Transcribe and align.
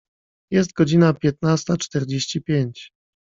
Jest 0.51 0.73
godzina 0.73 1.13
piętnasta 1.13 1.77
czterdzieści 1.77 2.41
pięć. 2.41 2.91